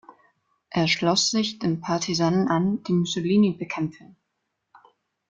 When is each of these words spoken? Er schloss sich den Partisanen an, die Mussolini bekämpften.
Er 0.71 0.87
schloss 0.87 1.29
sich 1.29 1.59
den 1.59 1.79
Partisanen 1.79 2.47
an, 2.47 2.81
die 2.85 2.91
Mussolini 2.93 3.53
bekämpften. 3.53 4.15